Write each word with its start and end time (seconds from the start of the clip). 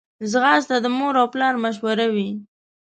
ځغاسته 0.31 0.75
د 0.81 0.85
مور 0.97 1.13
او 1.21 1.27
پلار 1.33 1.55
مشوره 1.63 2.07
وي 2.13 2.29